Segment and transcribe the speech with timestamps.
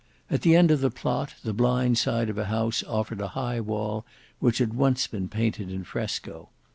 [0.31, 3.61] At the end of the plot the blind side of a house offered a high
[3.61, 4.03] wall
[4.39, 6.49] which had once been painted in fresco.